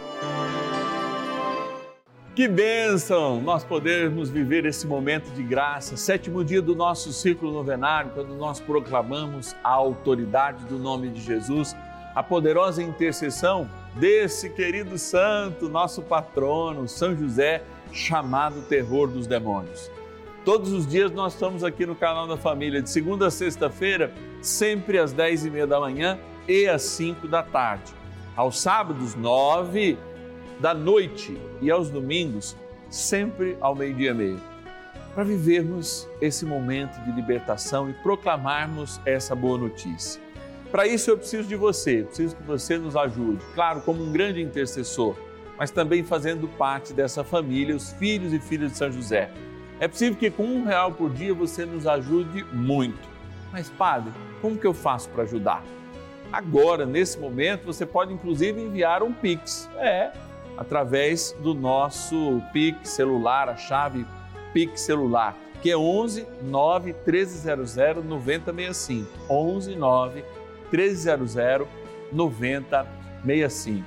Que 2.33 2.47
bênção 2.47 3.41
nós 3.41 3.61
podermos 3.61 4.29
viver 4.29 4.65
esse 4.65 4.87
momento 4.87 5.29
de 5.33 5.43
graça, 5.43 5.97
sétimo 5.97 6.45
dia 6.45 6.61
do 6.61 6.73
nosso 6.73 7.11
ciclo 7.11 7.51
novenário, 7.51 8.11
quando 8.11 8.33
nós 8.35 8.57
proclamamos 8.57 9.53
a 9.61 9.71
autoridade 9.71 10.63
do 10.63 10.79
nome 10.79 11.09
de 11.09 11.19
Jesus, 11.19 11.75
a 12.15 12.23
poderosa 12.23 12.81
intercessão 12.81 13.69
desse 13.95 14.49
querido 14.49 14.97
santo, 14.97 15.67
nosso 15.67 16.01
patrono, 16.01 16.87
São 16.87 17.13
José, 17.13 17.63
chamado 17.91 18.61
terror 18.61 19.09
dos 19.09 19.27
demônios. 19.27 19.91
Todos 20.45 20.71
os 20.71 20.87
dias 20.87 21.11
nós 21.11 21.33
estamos 21.33 21.65
aqui 21.65 21.85
no 21.85 21.95
canal 21.95 22.29
da 22.29 22.37
Família, 22.37 22.81
de 22.81 22.89
segunda 22.89 23.27
a 23.27 23.31
sexta-feira, 23.31 24.13
sempre 24.41 24.97
às 24.97 25.11
dez 25.11 25.45
e 25.45 25.49
meia 25.49 25.67
da 25.67 25.81
manhã 25.81 26.17
e 26.47 26.65
às 26.65 26.83
cinco 26.83 27.27
da 27.27 27.43
tarde. 27.43 27.91
Aos 28.37 28.57
sábados, 28.61 29.15
nove 29.15 29.97
da 30.61 30.75
noite 30.75 31.35
e 31.59 31.71
aos 31.71 31.89
domingos, 31.89 32.55
sempre 32.87 33.57
ao 33.59 33.75
meio-dia 33.75 34.11
e 34.11 34.13
meio, 34.13 34.41
para 35.15 35.23
vivermos 35.23 36.07
esse 36.21 36.45
momento 36.45 37.03
de 37.03 37.11
libertação 37.11 37.89
e 37.89 37.93
proclamarmos 37.93 39.01
essa 39.03 39.35
boa 39.35 39.57
notícia. 39.57 40.21
Para 40.71 40.85
isso 40.85 41.09
eu 41.09 41.17
preciso 41.17 41.47
de 41.47 41.55
você, 41.55 42.03
preciso 42.03 42.35
que 42.35 42.43
você 42.43 42.77
nos 42.77 42.95
ajude, 42.95 43.43
claro, 43.55 43.81
como 43.81 44.03
um 44.03 44.11
grande 44.11 44.39
intercessor, 44.39 45.15
mas 45.57 45.71
também 45.71 46.03
fazendo 46.03 46.47
parte 46.47 46.93
dessa 46.93 47.23
família, 47.23 47.75
os 47.75 47.91
filhos 47.93 48.31
e 48.31 48.39
filhas 48.39 48.71
de 48.71 48.77
São 48.77 48.91
José. 48.91 49.31
É 49.79 49.87
possível 49.87 50.17
que 50.17 50.29
com 50.29 50.43
um 50.43 50.63
real 50.63 50.91
por 50.91 51.09
dia 51.09 51.33
você 51.33 51.65
nos 51.65 51.87
ajude 51.87 52.45
muito. 52.53 53.09
Mas, 53.51 53.67
padre, 53.67 54.13
como 54.41 54.57
que 54.57 54.67
eu 54.67 54.75
faço 54.75 55.09
para 55.09 55.23
ajudar? 55.23 55.63
Agora, 56.31 56.85
nesse 56.85 57.19
momento, 57.19 57.65
você 57.65 57.83
pode 57.85 58.13
inclusive 58.13 58.61
enviar 58.61 59.01
um 59.01 59.11
Pix. 59.11 59.67
É, 59.77 60.11
através 60.57 61.35
do 61.41 61.53
nosso 61.53 62.41
Pix 62.53 62.89
celular, 62.89 63.49
a 63.49 63.55
chave 63.55 64.05
Pix 64.53 64.81
celular, 64.81 65.35
que 65.61 65.71
é 65.71 65.77
11 65.77 66.25
9 66.41 66.95
1300 67.05 67.75
9065. 68.03 69.07
11 69.29 69.75
9 69.75 70.23
1300 70.71 71.67
9065. 72.11 73.85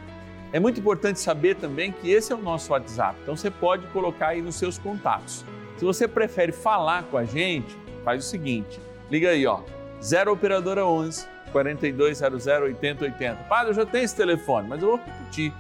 É 0.52 0.60
muito 0.60 0.78
importante 0.78 1.18
saber 1.18 1.56
também 1.56 1.90
que 1.90 2.10
esse 2.10 2.32
é 2.32 2.36
o 2.36 2.38
nosso 2.38 2.72
WhatsApp, 2.72 3.18
então 3.22 3.36
você 3.36 3.50
pode 3.50 3.86
colocar 3.88 4.28
aí 4.28 4.40
nos 4.40 4.54
seus 4.54 4.78
contatos. 4.78 5.44
Se 5.76 5.84
você 5.84 6.06
prefere 6.06 6.52
falar 6.52 7.02
com 7.04 7.18
a 7.18 7.24
gente, 7.24 7.76
faz 8.04 8.24
o 8.24 8.28
seguinte: 8.28 8.78
liga 9.10 9.30
aí, 9.30 9.44
ó, 9.46 9.60
0 10.00 10.32
Operadora 10.32 10.86
11 10.86 11.26
4200 11.50 12.46
8080. 12.46 13.34
Padre, 13.48 13.70
eu 13.70 13.74
já 13.74 13.86
tenho 13.86 14.04
esse 14.04 14.14
telefone, 14.14 14.68
mas 14.68 14.82
eu 14.82 14.90
vou 14.90 14.96
repetir 14.98 15.52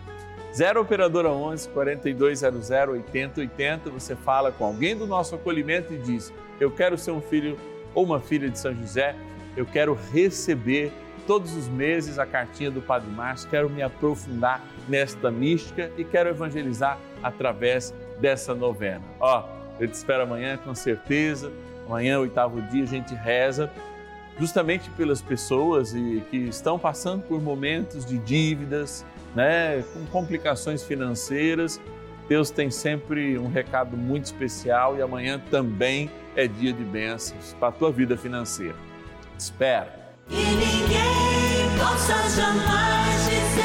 0 0.54 0.82
Operadora 0.82 1.30
11 1.30 1.68
4200 1.70 2.70
8080. 2.70 3.90
Você 3.90 4.14
fala 4.14 4.52
com 4.52 4.64
alguém 4.64 4.96
do 4.96 5.06
nosso 5.06 5.34
acolhimento 5.34 5.92
e 5.92 5.98
diz: 5.98 6.32
Eu 6.60 6.70
quero 6.70 6.96
ser 6.96 7.10
um 7.10 7.20
filho 7.20 7.58
ou 7.92 8.04
uma 8.04 8.20
filha 8.20 8.48
de 8.48 8.58
São 8.58 8.74
José, 8.74 9.16
eu 9.56 9.66
quero 9.66 9.98
receber 10.12 10.92
todos 11.26 11.54
os 11.54 11.68
meses 11.68 12.18
a 12.18 12.26
cartinha 12.26 12.70
do 12.70 12.82
Padre 12.82 13.10
Márcio, 13.10 13.48
quero 13.48 13.70
me 13.70 13.82
aprofundar 13.82 14.62
nesta 14.88 15.30
mística 15.30 15.90
e 15.96 16.04
quero 16.04 16.28
evangelizar 16.28 16.98
através 17.22 17.94
dessa 18.20 18.54
novena. 18.54 19.02
Ó, 19.18 19.44
eu 19.80 19.88
te 19.88 19.94
espero 19.94 20.22
amanhã 20.24 20.56
com 20.56 20.74
certeza. 20.74 21.52
Amanhã, 21.86 22.18
oitavo 22.18 22.60
dia, 22.62 22.84
a 22.84 22.86
gente 22.86 23.14
reza 23.14 23.70
justamente 24.38 24.90
pelas 24.90 25.22
pessoas 25.22 25.92
que 25.92 26.36
estão 26.36 26.78
passando 26.78 27.22
por 27.22 27.40
momentos 27.40 28.04
de 28.04 28.18
dívidas, 28.18 29.04
né, 29.34 29.82
com 29.92 30.04
complicações 30.06 30.82
financeiras. 30.82 31.80
Deus 32.28 32.50
tem 32.50 32.70
sempre 32.70 33.38
um 33.38 33.48
recado 33.48 33.96
muito 33.96 34.24
especial 34.24 34.96
e 34.96 35.02
amanhã 35.02 35.40
também 35.50 36.10
é 36.34 36.46
dia 36.46 36.72
de 36.72 36.84
bênçãos 36.84 37.54
para 37.58 37.68
a 37.68 37.72
tua 37.72 37.92
vida 37.92 38.16
financeira. 38.16 38.76
Espera. 39.38 40.14
E 40.30 40.34
ninguém 40.34 41.78
possa 41.78 42.14
jamais 42.30 43.24
dizer 43.24 43.63